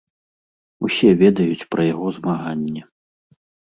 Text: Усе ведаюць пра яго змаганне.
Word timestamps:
Усе 0.87 1.09
ведаюць 1.21 1.67
пра 1.77 1.81
яго 1.93 2.07
змаганне. 2.19 2.81